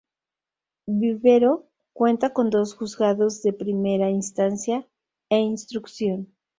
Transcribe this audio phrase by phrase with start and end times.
[0.87, 4.87] Vivero cuenta con dos Juzgados de Primera Instancia
[5.29, 6.33] e Instrucción.